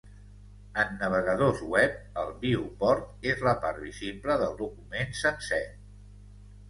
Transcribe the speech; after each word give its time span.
En 0.83 0.95
navegadors 1.01 1.59
web, 1.73 1.99
el 2.23 2.33
"viewport" 2.45 3.29
és 3.35 3.45
la 3.49 3.55
part 3.67 3.85
visible 3.85 4.39
del 4.45 4.57
document 4.63 5.15
sencer. 5.21 5.65